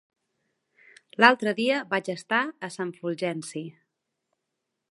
[1.23, 3.63] L'altre dia vaig estar a Sant Fulgenci.